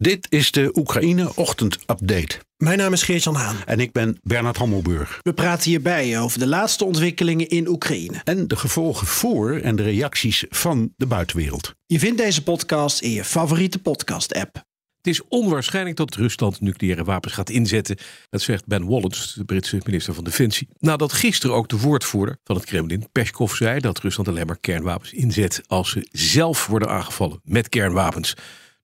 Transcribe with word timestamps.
Dit 0.00 0.26
is 0.30 0.50
de 0.50 0.70
Oekraïne 0.74 1.32
Ochtend 1.34 1.78
Update. 1.86 2.38
Mijn 2.56 2.78
naam 2.78 2.92
is 2.92 3.02
Geert-Jan 3.02 3.34
Haan. 3.34 3.56
En 3.66 3.80
ik 3.80 3.92
ben 3.92 4.18
Bernard 4.22 4.56
Hammelburg. 4.56 5.18
We 5.22 5.32
praten 5.32 5.70
hierbij 5.70 6.20
over 6.20 6.38
de 6.38 6.46
laatste 6.46 6.84
ontwikkelingen 6.84 7.48
in 7.48 7.68
Oekraïne. 7.68 8.20
En 8.24 8.48
de 8.48 8.56
gevolgen 8.56 9.06
voor 9.06 9.56
en 9.56 9.76
de 9.76 9.82
reacties 9.82 10.44
van 10.48 10.92
de 10.96 11.06
buitenwereld. 11.06 11.74
Je 11.86 11.98
vindt 11.98 12.18
deze 12.18 12.42
podcast 12.42 13.00
in 13.00 13.10
je 13.10 13.24
favoriete 13.24 13.78
podcast-app. 13.78 14.54
Het 14.96 15.06
is 15.06 15.28
onwaarschijnlijk 15.28 15.96
dat 15.96 16.14
Rusland 16.14 16.60
nucleaire 16.60 17.04
wapens 17.04 17.32
gaat 17.34 17.50
inzetten. 17.50 17.96
Dat 18.30 18.42
zegt 18.42 18.66
Ben 18.66 18.86
Wallace, 18.86 19.38
de 19.38 19.44
Britse 19.44 19.80
minister 19.84 20.14
van 20.14 20.24
Defensie. 20.24 20.68
Nadat 20.78 21.12
gisteren 21.12 21.56
ook 21.56 21.68
de 21.68 21.78
woordvoerder 21.78 22.38
van 22.44 22.56
het 22.56 22.64
Kremlin, 22.64 23.08
Peskov, 23.12 23.54
zei 23.54 23.80
dat 23.80 23.98
Rusland 23.98 24.28
alleen 24.28 24.46
maar 24.46 24.60
kernwapens 24.60 25.12
inzet 25.12 25.62
als 25.66 25.90
ze 25.90 26.08
zelf 26.10 26.66
worden 26.66 26.88
aangevallen 26.88 27.40
met 27.44 27.68
kernwapens. 27.68 28.34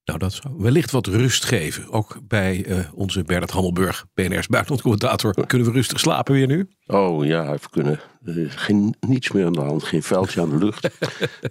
Nou, 0.06 0.18
dat 0.18 0.32
zou 0.32 0.54
wellicht 0.58 0.90
wat 0.90 1.06
rust 1.06 1.44
geven. 1.44 1.90
Ook 1.90 2.18
bij 2.22 2.66
uh, 2.66 2.78
onze 2.94 3.22
Bernard 3.22 3.50
Hammelburg, 3.50 4.06
BNR's 4.14 4.46
buitenlandcommentator. 4.46 5.46
Kunnen 5.46 5.66
we 5.66 5.72
rustig 5.72 6.00
slapen 6.00 6.34
weer 6.34 6.46
nu? 6.46 6.68
Oh 6.86 7.24
ja, 7.24 7.52
even 7.52 7.70
kunnen. 7.70 8.00
Er 8.24 8.38
is 8.38 8.54
geen, 8.54 8.94
niets 9.00 9.32
meer 9.32 9.46
aan 9.46 9.52
de 9.52 9.60
hand, 9.60 9.82
geen 9.82 10.02
vuiltje 10.02 10.40
aan 10.40 10.50
de 10.50 10.56
lucht. 10.56 10.88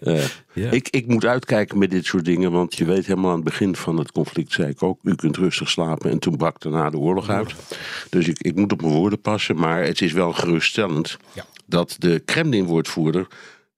uh, 0.01 0.23
ja. 0.53 0.71
ik, 0.71 0.89
ik 0.89 1.07
moet 1.07 1.25
uitkijken 1.25 1.77
met 1.77 1.91
dit 1.91 2.05
soort 2.05 2.25
dingen, 2.25 2.51
want 2.51 2.75
je 2.75 2.85
weet 2.85 3.05
helemaal 3.05 3.29
aan 3.29 3.35
het 3.35 3.45
begin 3.45 3.75
van 3.75 3.97
het 3.97 4.11
conflict, 4.11 4.51
zei 4.51 4.69
ik 4.69 4.83
ook, 4.83 4.99
u 5.03 5.15
kunt 5.15 5.37
rustig 5.37 5.69
slapen. 5.69 6.11
En 6.11 6.19
toen 6.19 6.37
brak 6.37 6.61
daarna 6.61 6.89
de 6.89 6.97
oorlog 6.97 7.29
uit. 7.29 7.55
Dus 8.09 8.27
ik, 8.27 8.39
ik 8.39 8.55
moet 8.55 8.71
op 8.71 8.81
mijn 8.81 8.93
woorden 8.93 9.21
passen, 9.21 9.55
maar 9.55 9.83
het 9.83 10.01
is 10.01 10.11
wel 10.11 10.33
geruststellend 10.33 11.17
ja. 11.33 11.45
dat 11.65 11.95
de 11.99 12.21
Kremlin-woordvoerder 12.25 13.27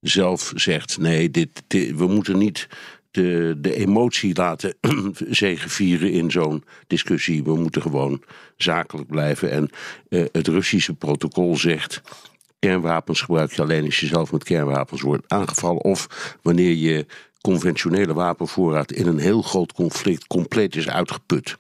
zelf 0.02 0.52
zegt, 0.56 0.98
nee, 0.98 1.32
dit, 1.32 1.64
dit, 1.68 1.96
we 1.96 2.08
moeten 2.08 2.38
niet 2.38 2.68
de, 3.18 3.56
de 3.58 3.76
emotie 3.76 4.36
laten 4.36 4.76
zegevieren 5.44 6.12
in 6.12 6.32
zo'n 6.32 6.64
discussie. 6.88 7.44
We 7.44 7.56
moeten 7.56 7.82
gewoon 7.82 8.24
zakelijk 8.58 9.08
blijven. 9.08 9.52
En 9.52 9.70
uh, 10.10 10.26
het 10.32 10.48
Russische 10.48 10.94
protocol 10.94 11.56
zegt. 11.56 12.02
Kernwapens 12.60 13.22
gebruik 13.22 13.52
je 13.52 13.62
alleen 13.62 13.86
als 13.86 14.00
je 14.00 14.08
zelf 14.08 14.32
met 14.32 14.44
kernwapens 14.44 15.02
wordt 15.02 15.24
aangevallen. 15.28 15.84
Of 15.84 16.36
wanneer 16.42 16.74
je 16.74 17.06
conventionele 17.42 18.14
wapenvoorraad 18.14 18.92
in 18.92 19.08
een 19.08 19.20
heel 19.20 19.42
groot 19.42 19.74
conflict 19.74 20.28
compleet 20.28 20.76
is 20.76 20.90
uitgeput. 20.90 21.58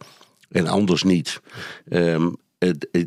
En 0.49 0.67
anders 0.67 1.03
niet. 1.03 1.41
Um, 1.89 2.35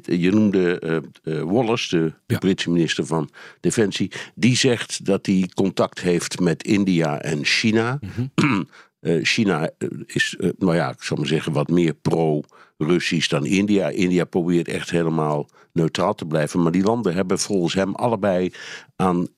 je 0.02 0.30
noemde 0.30 1.02
uh, 1.24 1.42
Wallace, 1.42 1.96
de 1.96 2.12
ja. 2.26 2.38
Britse 2.38 2.70
minister 2.70 3.06
van 3.06 3.30
Defensie. 3.60 4.12
Die 4.34 4.56
zegt 4.56 5.04
dat 5.04 5.26
hij 5.26 5.50
contact 5.54 6.00
heeft 6.00 6.40
met 6.40 6.62
India 6.62 7.20
en 7.20 7.44
China. 7.44 7.98
Mm 8.00 8.30
-hmm. 8.34 8.68
uh, 9.00 9.24
China 9.24 9.70
is, 10.06 10.36
nou 10.58 10.74
ja, 10.74 10.90
ik 10.90 11.02
zal 11.02 11.16
maar 11.16 11.26
zeggen, 11.26 11.52
wat 11.52 11.68
meer 11.68 11.94
pro-Russisch 11.94 13.28
dan 13.28 13.46
India. 13.46 13.88
India 13.88 14.24
probeert 14.24 14.68
echt 14.68 14.90
helemaal 14.90 15.48
neutraal 15.72 16.14
te 16.14 16.26
blijven. 16.26 16.62
Maar 16.62 16.72
die 16.72 16.82
landen 16.82 17.14
hebben 17.14 17.38
volgens 17.38 17.74
hem 17.74 17.94
allebei 17.94 18.52
aan 18.96 19.28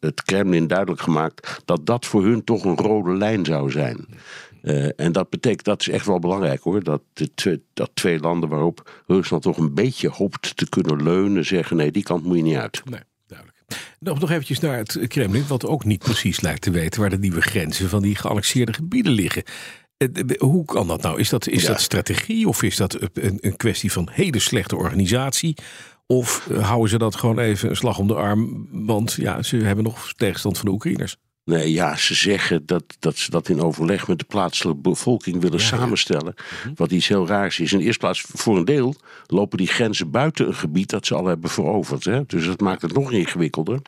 het 0.00 0.22
Kremlin 0.24 0.66
duidelijk 0.66 1.00
gemaakt 1.00 1.62
dat 1.64 1.86
dat 1.86 2.06
voor 2.06 2.24
hun 2.24 2.44
toch 2.44 2.64
een 2.64 2.76
rode 2.76 3.16
lijn 3.16 3.44
zou 3.44 3.70
zijn. 3.70 4.06
Uh, 4.66 4.88
en 4.96 5.12
dat 5.12 5.30
betekent, 5.30 5.64
dat 5.64 5.80
is 5.80 5.88
echt 5.88 6.06
wel 6.06 6.18
belangrijk 6.18 6.62
hoor, 6.62 6.82
dat, 6.82 7.02
de 7.12 7.34
twee, 7.34 7.62
dat 7.74 7.90
twee 7.94 8.18
landen 8.18 8.48
waarop 8.48 9.02
Rusland 9.06 9.42
toch 9.42 9.58
een 9.58 9.74
beetje 9.74 10.08
hoopt 10.08 10.56
te 10.56 10.68
kunnen 10.68 11.02
leunen, 11.02 11.44
zeggen 11.44 11.76
nee, 11.76 11.90
die 11.90 12.02
kant 12.02 12.24
moet 12.24 12.36
je 12.36 12.42
niet 12.42 12.56
uit. 12.56 12.82
Nee. 12.84 13.00
duidelijk. 13.26 13.58
Nog, 13.98 14.20
nog 14.20 14.30
eventjes 14.30 14.58
naar 14.58 14.76
het 14.76 14.98
Kremlin, 15.06 15.46
wat 15.46 15.66
ook 15.66 15.84
niet 15.84 15.98
precies 15.98 16.40
lijkt 16.40 16.62
te 16.62 16.70
weten 16.70 17.00
waar 17.00 17.10
de 17.10 17.18
nieuwe 17.18 17.40
grenzen 17.40 17.88
van 17.88 18.02
die 18.02 18.14
geannexeerde 18.14 18.72
gebieden 18.72 19.12
liggen. 19.12 19.42
Hoe 20.38 20.64
kan 20.64 20.86
dat 20.86 21.02
nou? 21.02 21.20
Is 21.20 21.28
dat, 21.28 21.48
is 21.48 21.62
ja. 21.62 21.68
dat 21.68 21.80
strategie 21.80 22.48
of 22.48 22.62
is 22.62 22.76
dat 22.76 22.98
een, 23.12 23.38
een 23.40 23.56
kwestie 23.56 23.92
van 23.92 24.08
hele 24.12 24.38
slechte 24.38 24.76
organisatie? 24.76 25.56
Of 26.06 26.48
houden 26.60 26.90
ze 26.90 26.98
dat 26.98 27.16
gewoon 27.16 27.38
even 27.38 27.70
een 27.70 27.76
slag 27.76 27.98
om 27.98 28.06
de 28.06 28.14
arm? 28.14 28.68
Want 28.70 29.12
ja, 29.12 29.42
ze 29.42 29.56
hebben 29.56 29.84
nog 29.84 30.12
tegenstand 30.12 30.56
van 30.56 30.66
de 30.66 30.72
Oekraïners. 30.72 31.16
Nee, 31.46 31.72
ja, 31.72 31.96
ze 31.96 32.14
zeggen 32.14 32.66
dat, 32.66 32.96
dat 32.98 33.16
ze 33.16 33.30
dat 33.30 33.48
in 33.48 33.60
overleg 33.60 34.08
met 34.08 34.18
de 34.18 34.24
plaatselijke 34.24 34.80
bevolking 34.80 35.40
willen 35.40 35.58
ja, 35.58 35.64
samenstellen. 35.64 36.34
Ja. 36.36 36.72
Wat 36.74 36.90
iets 36.90 37.08
heel 37.08 37.26
raars 37.26 37.60
is. 37.60 37.72
In 37.72 37.78
de 37.78 37.84
eerste 37.84 38.00
plaats, 38.00 38.20
voor 38.20 38.56
een 38.56 38.64
deel 38.64 38.94
lopen 39.26 39.58
die 39.58 39.66
grenzen 39.66 40.10
buiten 40.10 40.46
een 40.46 40.54
gebied 40.54 40.90
dat 40.90 41.06
ze 41.06 41.14
al 41.14 41.26
hebben 41.26 41.50
veroverd. 41.50 42.04
Hè? 42.04 42.24
Dus 42.26 42.46
dat 42.46 42.60
maakt 42.60 42.82
het 42.82 42.92
nog 42.92 43.12
ingewikkelder. 43.12 43.80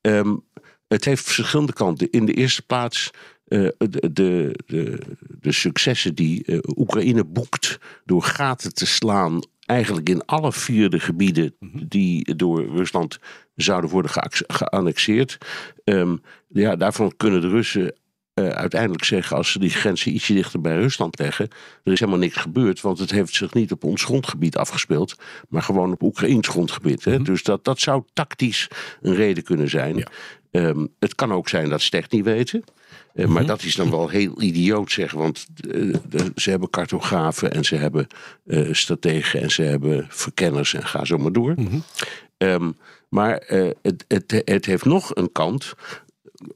Um, 0.00 0.44
het 0.88 1.04
heeft 1.04 1.24
verschillende 1.24 1.72
kanten. 1.72 2.10
In 2.10 2.26
de 2.26 2.34
eerste 2.34 2.62
plaats 2.62 3.10
uh, 3.48 3.68
de, 3.78 4.12
de, 4.12 4.54
de, 4.66 4.98
de, 5.40 5.52
successen 5.52 6.14
die 6.14 6.42
uh, 6.46 6.58
Oekraïne 6.76 7.24
boekt 7.24 7.78
door 8.04 8.22
gaten 8.22 8.74
te 8.74 8.86
slaan 8.86 9.40
eigenlijk 9.70 10.08
in 10.08 10.24
alle 10.24 10.52
vier 10.52 10.90
de 10.90 11.00
gebieden 11.00 11.54
die 11.88 12.34
door 12.36 12.66
Rusland 12.66 13.18
zouden 13.54 13.90
worden 13.90 14.10
geannexeerd. 14.46 15.38
Um, 15.84 16.22
ja, 16.48 16.76
daarvan 16.76 17.16
kunnen 17.16 17.40
de 17.40 17.48
Russen 17.48 17.94
uh, 18.34 18.48
uiteindelijk 18.48 19.04
zeggen, 19.04 19.36
als 19.36 19.52
ze 19.52 19.58
die 19.58 19.70
grenzen 19.70 20.14
ietsje 20.14 20.34
dichter 20.34 20.60
bij 20.60 20.76
Rusland 20.76 21.18
leggen, 21.18 21.48
er 21.84 21.92
is 21.92 22.00
helemaal 22.00 22.20
niks 22.20 22.36
gebeurd, 22.36 22.80
want 22.80 22.98
het 22.98 23.10
heeft 23.10 23.34
zich 23.34 23.54
niet 23.54 23.72
op 23.72 23.84
ons 23.84 24.04
grondgebied 24.04 24.56
afgespeeld, 24.56 25.16
maar 25.48 25.62
gewoon 25.62 25.92
op 25.92 26.02
Oekraïns 26.02 26.48
grondgebied. 26.48 27.04
Hè? 27.04 27.10
Mm 27.10 27.16
-hmm. 27.16 27.24
Dus 27.24 27.42
dat, 27.42 27.64
dat 27.64 27.80
zou 27.80 28.02
tactisch 28.12 28.68
een 29.00 29.14
reden 29.14 29.42
kunnen 29.42 29.68
zijn. 29.68 29.96
Ja. 29.96 30.06
Um, 30.50 30.88
het 30.98 31.14
kan 31.14 31.32
ook 31.32 31.48
zijn 31.48 31.68
dat 31.68 31.80
ze 31.80 31.86
het 31.86 31.94
echt 31.94 32.12
niet 32.12 32.24
weten. 32.24 32.64
Uh, 33.14 33.26
maar 33.26 33.46
dat 33.46 33.62
is 33.62 33.74
dan 33.74 33.90
wel 33.90 34.08
heel 34.08 34.42
idioot 34.42 34.90
zeg, 34.90 35.12
want 35.12 35.46
uh, 35.66 35.94
de, 36.08 36.32
ze 36.34 36.50
hebben 36.50 36.70
cartografen 36.70 37.52
en 37.52 37.64
ze 37.64 37.76
hebben 37.76 38.06
uh, 38.46 38.72
strategen 38.72 39.40
en 39.40 39.50
ze 39.50 39.62
hebben 39.62 40.06
verkenners 40.08 40.74
en 40.74 40.86
ga 40.86 41.04
zo 41.04 41.18
maar 41.18 41.32
door. 41.32 41.54
Mm 41.56 41.66
-hmm. 41.66 41.82
um, 42.38 42.76
maar 43.08 43.42
het, 43.82 44.04
het, 44.08 44.42
het 44.44 44.66
heeft 44.66 44.84
nog 44.84 45.14
een 45.14 45.32
kant. 45.32 45.74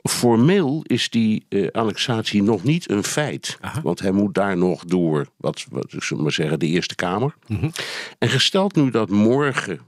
Formeel 0.03 0.82
is 0.87 1.10
die 1.10 1.47
annexatie 1.72 2.43
nog 2.43 2.62
niet 2.62 2.91
een 2.91 3.04
feit. 3.04 3.59
Aha. 3.60 3.82
Want 3.82 4.00
hij 4.00 4.10
moet 4.10 4.34
daar 4.34 4.56
nog 4.56 4.84
door, 4.84 5.26
wat, 5.37 5.66
wat 5.70 5.93
ik 5.93 6.16
maar 6.16 6.32
zeggen, 6.32 6.59
de 6.59 6.66
Eerste 6.66 6.94
Kamer. 6.94 7.34
Mm 7.47 7.59
-hmm. 7.59 7.70
En 8.19 8.28
gesteld 8.28 8.75
nu 8.75 8.91
dat 8.91 9.10
morgen 9.10 9.81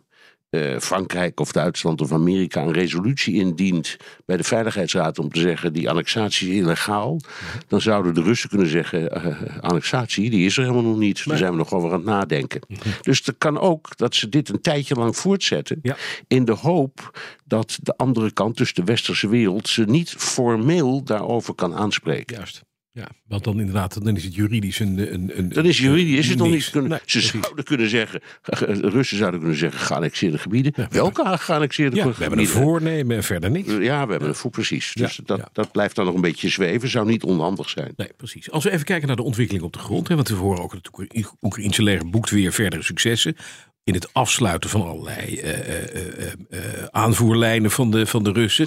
uh, 0.51 0.79
Frankrijk 0.79 1.41
of 1.41 1.53
Duitsland 1.53 2.01
of 2.01 2.13
Amerika 2.13 2.63
een 2.63 2.73
resolutie 2.73 3.35
indient 3.35 3.97
bij 4.25 4.37
de 4.37 4.45
Veiligheidsraad 4.45 5.19
om 5.19 5.31
te 5.31 5.41
zeggen 5.41 5.73
die 5.73 5.91
annexatie 5.91 6.51
is 6.51 6.57
illegaal, 6.57 7.21
dan 7.69 7.81
zouden 7.81 8.15
de 8.15 8.23
Russen 8.23 8.49
kunnen 8.49 8.69
zeggen 8.69 9.27
uh, 9.27 9.37
annexatie 9.61 10.31
die 10.31 10.47
is 10.47 10.57
er 10.57 10.63
helemaal 10.63 10.83
nog 10.83 10.99
niet. 10.99 11.25
Daar 11.29 11.39
zijn 11.39 11.51
we 11.51 11.57
nog 11.57 11.73
over 11.73 11.89
aan 11.91 11.97
het 11.97 12.05
nadenken. 12.05 12.61
Dus 13.01 13.27
het 13.27 13.39
kan 13.39 13.59
ook 13.59 13.97
dat 13.97 14.15
ze 14.15 14.29
dit 14.29 14.49
een 14.49 14.61
tijdje 14.61 14.95
lang 14.95 15.17
voortzetten 15.17 15.79
ja. 15.83 15.97
in 16.29 16.45
de 16.45 16.53
hoop 16.53 17.19
dat 17.45 17.79
de 17.83 17.97
andere 17.97 18.33
kant, 18.33 18.57
dus 18.57 18.75
de 18.75 18.85
westerse 18.85 19.29
wereld, 19.29 19.69
ze 19.69 19.85
niet 19.85 20.11
formeel 20.11 21.05
daarover 21.05 21.55
kan 21.55 21.75
aanspreken. 21.75 22.37
Juist. 22.37 22.65
Ja, 22.97 23.09
want 23.29 23.45
dan 23.45 23.59
inderdaad, 23.59 24.05
dan 24.05 24.17
is 24.17 24.25
het 24.25 24.35
juridisch 24.35 24.79
een. 24.79 25.15
een, 25.15 25.39
een 25.39 25.49
dan 25.49 25.65
is 25.65 25.79
juridisch 25.79 26.19
is 26.19 26.29
het 26.29 26.39
nog 26.39 26.51
niet. 26.51 26.71
Kunnen, 26.71 26.91
nee, 26.91 26.99
ze 27.05 27.19
precies. 27.19 27.41
zouden 27.41 27.65
kunnen 27.65 27.89
zeggen, 27.89 28.21
Russen 28.97 29.17
zouden 29.17 29.41
kunnen 29.41 29.59
zeggen, 29.59 29.81
geannexeerde 29.81 30.39
gebieden. 30.39 30.73
Ja, 30.77 30.89
Welke 30.91 31.39
geannexeerde 31.39 31.97
ja, 31.97 32.03
gebieden? 32.03 32.31
We 32.31 32.37
hebben 32.37 32.57
een 32.57 32.63
voornemen 32.63 33.17
en 33.17 33.23
verder 33.23 33.51
niks. 33.51 33.69
Ja, 33.69 34.05
we 34.05 34.11
hebben 34.11 34.29
een 34.29 34.35
voor 34.35 34.51
precies. 34.51 34.93
Dus 34.95 35.21
dat, 35.25 35.51
dat 35.53 35.73
blijft 35.73 35.97
dan 35.97 36.05
nog 36.05 36.15
een 36.15 36.21
beetje 36.21 36.49
zweven. 36.49 36.89
Zou 36.89 37.07
niet 37.07 37.25
onhandig 37.25 37.69
zijn. 37.69 37.93
Nee, 37.97 38.11
precies. 38.17 38.51
Als 38.51 38.65
we 38.65 38.71
even 38.71 38.85
kijken 38.85 39.07
naar 39.07 39.17
de 39.17 39.23
ontwikkeling 39.23 39.65
op 39.65 39.73
de 39.73 39.79
grond. 39.79 40.09
Hè, 40.09 40.15
want 40.15 40.29
we 40.29 40.35
horen 40.35 40.63
ook 40.63 40.73
dat 40.73 40.91
het 40.93 41.33
Oekraïnse 41.41 41.83
leger 41.83 42.11
boekt 42.11 42.31
weer 42.31 42.53
verdere 42.53 42.83
successen. 42.83 43.37
In 43.85 43.95
het 43.95 44.13
afsluiten 44.13 44.71
van 44.71 44.83
allerlei 44.83 45.41
uh, 45.41 45.49
uh, 45.49 46.33
uh, 46.51 46.61
aanvoerlijnen 46.91 47.71
van 47.71 47.91
de, 47.91 48.07
van 48.07 48.25
de 48.25 48.33
Russen. 48.33 48.67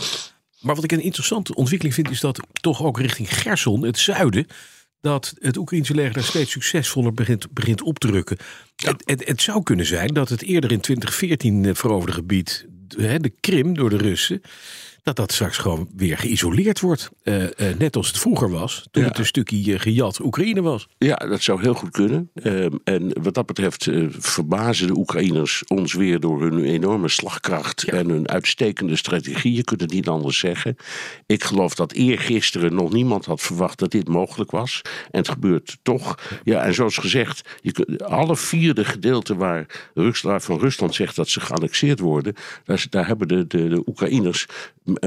Maar 0.60 0.76
wat 0.76 0.84
ik 0.84 0.92
een 0.92 1.02
interessante 1.02 1.56
ontwikkeling 1.56 1.96
vind, 1.96 2.10
is 2.10 2.20
dat 2.20 2.40
toch 2.52 2.84
ook 2.84 3.00
richting 3.00 3.38
Gerson, 3.42 3.84
het 3.84 3.98
zuiden, 3.98 4.48
dat 5.02 5.34
het 5.40 5.58
Oekraïnse 5.58 5.94
leger 5.94 6.14
daar 6.14 6.24
steeds 6.24 6.52
succesvoller 6.52 7.14
begint, 7.14 7.54
begint 7.54 7.82
op 7.82 8.00
te. 8.00 8.08
Ja. 8.76 8.90
Het, 8.90 9.02
het, 9.06 9.28
het, 9.28 9.42
zou 9.42 9.64
kunnen 9.64 9.86
zijn 9.86 10.14
dat 10.14 10.30
het 10.30 10.42
eerder 10.42 10.72
in 10.72 10.80
2014 10.80 11.76
veroverde 11.76 12.14
gebied, 12.14 12.66
de 12.88 13.34
Krim 13.40 13.74
door 13.74 13.90
de 13.90 13.98
Russen, 13.98 14.42
dat 15.04 15.16
dat 15.16 15.32
straks 15.32 15.58
gewoon 15.58 15.90
weer 15.96 16.18
geïsoleerd 16.18 16.80
wordt. 16.80 17.10
Eh, 17.24 17.44
eh, 17.44 17.78
net 17.78 17.96
als 17.96 18.08
het 18.08 18.20
vroeger 18.20 18.50
was, 18.50 18.88
toen 18.92 19.04
Ja. 19.04 19.10
het 19.10 19.18
een 19.18 19.26
stukje 19.26 19.74
eh, 19.74 19.80
gejat 19.80 20.20
Oekraïne 20.20 20.62
was. 20.62 20.88
Ja, 20.98 21.16
dat 21.16 21.42
zou 21.42 21.62
heel 21.62 21.74
goed 21.74 21.92
kunnen. 21.92 22.30
Ehm, 22.34 22.76
en 22.84 23.22
wat 23.22 23.34
dat 23.34 23.46
betreft 23.46 23.90
verbazen 24.10 24.88
de 24.88 24.98
Oekraïners 24.98 25.64
ons 25.68 25.94
weer 25.94 26.20
door 26.20 26.42
hun 26.42 26.64
enorme 26.64 27.10
slagkracht 27.10 27.84
en 27.84 28.10
hun 28.10 28.28
uitstekende 28.30 28.96
strategie. 28.96 29.54
Je 29.54 29.64
kunt 29.64 29.82
het 29.82 29.92
niet 29.92 30.08
anders 30.08 30.40
zeggen. 30.40 30.76
Ik 31.26 31.44
geloof 31.44 31.76
dat 31.76 31.92
eergisteren 31.92 32.74
nog 32.74 32.92
niemand 32.94 33.26
had 33.26 33.42
verwacht 33.42 33.80
dat 33.80 33.92
dit 33.92 34.08
mogelijk 34.08 34.52
was. 34.52 34.82
En 35.12 35.20
het 35.20 35.30
gebeurt 35.30 35.78
toch. 35.84 36.16
Ja, 36.44 36.64
en 36.64 36.74
zoals 36.74 36.98
gezegd, 36.98 37.58
je 37.62 37.72
kunt, 37.72 38.04
alle 38.04 38.36
vierde 38.36 38.86
gedeelten 38.86 39.38
waar 39.38 39.90
Rusland, 39.94 40.44
van 40.44 40.60
Rusland 40.60 40.96
zegt 40.96 41.16
dat 41.16 41.28
ze 41.30 41.40
geannexeerd 41.40 42.00
worden, 42.00 42.36
daar, 42.66 42.86
daar 42.90 43.08
hebben 43.08 43.28
de, 43.28 43.48
de, 43.48 43.68
de 43.68 43.84
Oekraïners 43.86 44.46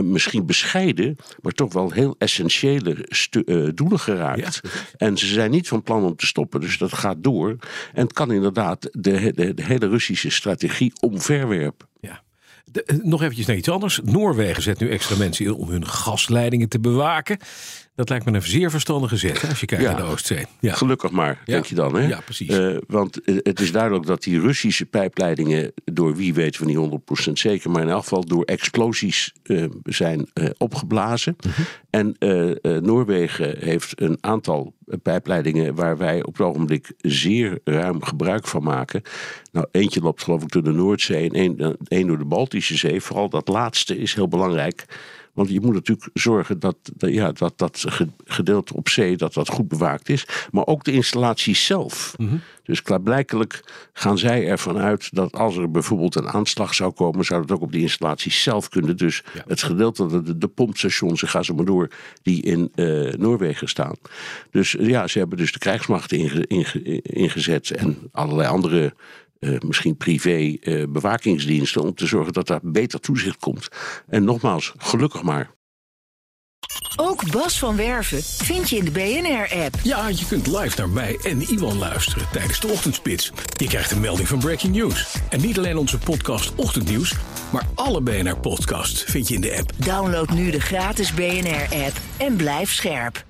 misschien 0.03 0.47
bescheiden, 0.47 1.17
maar 1.41 1.53
toch 1.53 1.73
wel 1.73 1.91
heel 1.91 2.15
essentiële 2.19 3.07
eh, 3.45 3.69
doelen 3.75 3.99
geraakt. 3.99 4.61
En 4.97 5.17
ze 5.19 5.27
zijn 5.27 5.51
niet 5.51 5.69
van 5.69 5.83
plan 5.83 6.05
om 6.05 6.17
te 6.17 6.27
stoppen, 6.27 6.61
dus 6.61 6.79
dat 6.79 6.93
gaat 6.93 7.17
door. 7.21 7.57
En 7.93 8.03
het 8.03 8.13
kan 8.13 8.33
inderdaad 8.33 8.89
de, 8.93 9.33
de, 9.35 9.55
de 9.55 9.65
hele 9.65 9.89
Russische 9.89 10.31
strategie 10.31 10.93
omverwerpen. 11.01 11.89
Ja. 12.01 12.23
De- 12.65 12.85
eh, 12.85 12.97
nog 13.03 13.23
eventjes 13.23 13.47
naar 13.47 13.57
iets 13.57 13.69
anders. 13.69 14.01
Noorwegen 14.05 14.63
zet 14.63 14.81
nu 14.81 14.91
extra 14.91 15.17
mensen 15.17 15.45
in 15.45 15.55
om 15.55 15.69
hun 15.69 15.87
gasleidingen 15.87 16.69
te 16.69 16.81
bewaken. 16.81 17.39
Dat 17.95 18.09
lijkt 18.09 18.25
me 18.25 18.33
een 18.33 18.43
zeer 18.43 18.71
verstandige 18.71 19.17
zet 19.17 19.41
hè, 19.43 19.49
als 19.49 19.61
je 19.61 19.67
kijkt 19.67 19.85
Ja. 19.85 19.91
naar 19.93 20.01
de 20.01 20.07
Oostzee. 20.07 20.47
Ja. 20.61 20.75
Gelukkig 20.75 21.11
maar, 21.11 21.41
Ja. 21.45 21.53
denk 21.53 21.65
je 21.65 21.75
dan. 21.75 21.95
Hè? 21.95 22.07
Ja, 22.07 22.21
precies. 22.21 22.49
Eh, 22.49 22.77
want 22.87 23.21
eh, 23.25 23.37
het 23.43 23.61
is 23.61 23.73
duidelijk 23.73 24.07
dat 24.07 24.23
die 24.23 24.41
Russische 24.41 24.87
pijpleidingen, 24.87 25.73
door 25.85 26.17
wie 26.17 26.35
weten 26.35 26.61
we 26.61 26.67
niet 26.67 26.77
100% 26.77 27.39
zeker, 27.39 27.71
maar 27.71 27.83
in 27.83 27.89
elk 27.89 28.03
geval 28.03 28.25
door 28.25 28.45
explosies 28.45 29.33
eh, 29.43 29.65
zijn 29.83 30.29
opgeblazen. 30.59 31.37
Mhm. 31.47 31.61
En 31.91 32.17
Noorwegen 32.83 33.57
heeft 33.59 34.01
een 34.01 34.19
aantal 34.21 34.75
pijpleidingen 35.03 35.75
waar 35.75 35.97
wij 35.99 36.25
op 36.25 36.39
het 36.39 36.47
ogenblik 36.47 36.93
zeer 36.99 37.59
ruim 37.65 38.03
gebruik 38.05 38.47
van 38.47 38.63
maken. 38.63 39.03
Nou, 39.53 39.67
eentje 39.71 40.01
loopt 40.01 40.23
geloof 40.23 40.43
ik 40.43 40.51
door 40.51 40.63
de 40.63 40.71
Noordzee 40.73 41.29
en 41.31 41.35
één, 41.35 41.77
één 41.89 42.07
door 42.07 42.19
de 42.19 42.25
Baltische 42.25 42.77
Zee. 42.77 43.01
Vooral 43.01 43.29
dat 43.29 43.49
laatste 43.49 43.99
is 43.99 44.15
heel 44.15 44.29
belangrijk. 44.29 44.85
Want 45.33 45.51
je 45.51 45.61
moet 45.61 45.75
natuurlijk 45.75 46.09
zorgen 46.15 46.59
dat 46.59 46.77
dat- 46.97 47.13
ja, 47.13 47.33
dat, 47.33 47.53
dat 47.59 47.85
ge- 47.89 48.09
gedeelte 48.25 48.75
op 48.75 48.89
zee 48.89 49.17
dat 49.17 49.35
dat 49.35 49.49
goed 49.49 49.69
bewaakt 49.69 50.09
is. 50.09 50.27
Maar 50.51 50.67
ook 50.67 50.85
de 50.85 50.93
installatie 50.93 51.55
zelf. 51.55 52.15
Dus 52.63 52.83
klaarblijkelijk 52.83 53.65
gaan 53.93 54.19
zij 54.19 54.49
ervan 54.49 54.79
uit 54.79 55.15
dat 55.15 55.33
als 55.33 55.57
er 55.57 55.71
bijvoorbeeld 55.71 56.15
een 56.15 56.29
aanslag 56.29 56.75
zou 56.75 56.93
komen, 56.93 57.25
zou 57.25 57.41
dat 57.47 57.57
ook 57.57 57.63
op 57.63 57.73
die 57.73 57.83
installatie 57.83 58.33
zelf 58.33 58.69
kunnen. 58.69 58.97
Dus 58.97 59.23
het 59.47 59.63
gedeelte, 59.63 60.23
de, 60.23 60.39
de, 60.39 60.49
pompstations, 60.49 61.23
ga 61.23 61.43
zo 61.43 61.55
maar 61.55 61.65
door, 61.65 61.89
die 62.23 62.43
in 62.43 62.71
eh, 62.75 63.13
Noorwegen 63.13 63.69
staan. 63.69 63.95
Dus 64.51 64.77
ja, 64.79 65.07
ze 65.07 65.19
hebben 65.19 65.39
dus 65.39 65.53
de 65.53 65.59
krijgsmacht 65.59 66.13
inge- 66.13 66.47
inge- 66.47 67.03
ingezet 67.03 67.71
en 67.71 67.99
allerlei 68.13 68.49
andere 68.49 68.95
eh, 69.43 69.61
misschien 69.67 69.97
privé 69.97 70.57
eh, 70.61 70.85
bewakingsdiensten 70.89 71.83
om 71.83 71.95
te 71.95 72.07
zorgen 72.07 72.33
dat 72.33 72.47
daar 72.47 72.61
beter 72.63 73.01
toezicht 73.01 73.39
komt. 73.39 73.69
En 74.07 74.25
nogmaals, 74.25 74.73
gelukkig 74.77 75.23
maar. 75.23 75.51
Ook 76.97 77.31
Bas 77.31 77.59
van 77.59 77.77
Werven 77.77 78.23
vind 78.23 78.71
je 78.71 78.77
in 78.77 78.85
de 78.85 78.91
BNR-app. 78.91 79.75
Ja, 79.83 80.09
je 80.09 80.27
kunt 80.29 80.47
live 80.47 80.79
naar 80.79 80.89
mij 80.89 81.19
en 81.23 81.41
Iwan 81.41 81.79
luisteren 81.79 82.29
tijdens 82.33 82.61
de 82.61 82.69
ochtendspits. 82.69 83.33
Je 83.57 83.67
krijgt 83.67 83.91
een 83.91 84.01
melding 84.01 84.29
van 84.29 84.39
Breaking 84.39 84.75
News. 84.75 85.17
En 85.29 85.41
niet 85.41 85.59
alleen 85.59 85.77
onze 85.77 85.99
podcast 85.99 86.55
Ochtendnieuws, 86.55 87.15
maar 87.53 87.67
alle 87.75 88.01
BNR-podcasts 88.01 89.03
vind 89.03 89.29
je 89.29 89.35
in 89.35 89.41
de 89.41 89.57
app. 89.59 89.73
Download 89.77 90.31
nu 90.31 90.51
de 90.51 90.61
gratis 90.61 91.15
BNR-app 91.15 91.97
en 92.17 92.37
blijf 92.37 92.73
scherp. 92.73 93.25